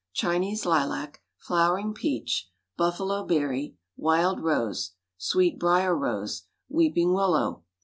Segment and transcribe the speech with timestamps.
[0.13, 1.21] Chinese lilac.
[1.37, 2.49] Flowering peach.
[2.75, 3.75] Buffalo berry.
[3.97, 4.93] Wild rose.
[5.17, 6.47] Sweet brier rose.
[6.67, 7.61] Weeping willow.